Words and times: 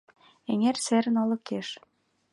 Эҥер 0.51 0.77
серын 0.85 1.15
олыкеш 1.23 1.67